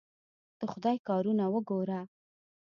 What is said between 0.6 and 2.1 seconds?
خدای کارونه وګوره!